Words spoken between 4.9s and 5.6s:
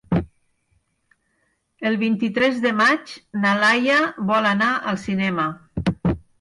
al cinema.